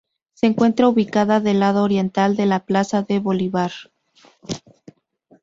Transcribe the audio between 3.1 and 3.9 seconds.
Bolívar.